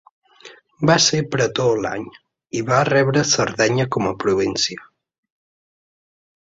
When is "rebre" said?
2.91-3.25